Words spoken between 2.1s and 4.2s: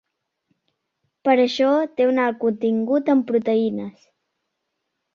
un alt contingut en proteïnes.